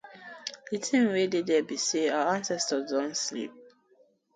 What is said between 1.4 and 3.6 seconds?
dere bi say our ancestors don sleep.